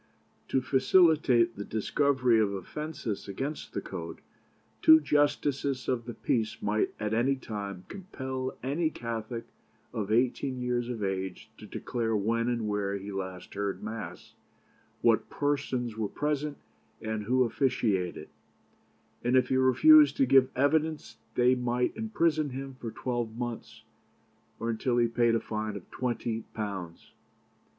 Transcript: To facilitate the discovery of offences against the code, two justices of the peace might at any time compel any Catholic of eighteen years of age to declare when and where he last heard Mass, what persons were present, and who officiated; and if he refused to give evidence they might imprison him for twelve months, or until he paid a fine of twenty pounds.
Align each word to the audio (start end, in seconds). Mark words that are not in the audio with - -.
To 0.47 0.61
facilitate 0.63 1.57
the 1.57 1.63
discovery 1.63 2.39
of 2.39 2.53
offences 2.53 3.27
against 3.27 3.73
the 3.73 3.81
code, 3.81 4.21
two 4.81 4.99
justices 4.99 5.87
of 5.87 6.05
the 6.05 6.15
peace 6.15 6.59
might 6.59 6.91
at 6.99 7.13
any 7.13 7.35
time 7.35 7.85
compel 7.87 8.57
any 8.63 8.89
Catholic 8.89 9.45
of 9.93 10.11
eighteen 10.11 10.59
years 10.59 10.89
of 10.89 11.03
age 11.03 11.51
to 11.59 11.67
declare 11.67 12.15
when 12.15 12.49
and 12.49 12.67
where 12.67 12.97
he 12.97 13.11
last 13.11 13.53
heard 13.53 13.83
Mass, 13.83 14.33
what 15.01 15.29
persons 15.29 15.95
were 15.95 16.07
present, 16.09 16.57
and 16.99 17.25
who 17.25 17.43
officiated; 17.43 18.29
and 19.23 19.35
if 19.37 19.49
he 19.49 19.57
refused 19.57 20.17
to 20.17 20.25
give 20.25 20.49
evidence 20.55 21.17
they 21.35 21.53
might 21.53 21.95
imprison 21.95 22.49
him 22.49 22.73
for 22.79 22.89
twelve 22.89 23.37
months, 23.37 23.83
or 24.59 24.71
until 24.71 24.97
he 24.97 25.07
paid 25.07 25.35
a 25.35 25.39
fine 25.39 25.75
of 25.75 25.91
twenty 25.91 26.41
pounds. 26.55 27.11